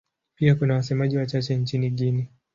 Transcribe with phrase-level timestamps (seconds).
[0.35, 2.25] Pia kuna wasemaji wachache nchini Guinea.